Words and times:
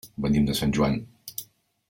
Venim 0.25 0.47
de 0.47 0.55
Sant 0.61 0.73
Joan. 0.79 0.97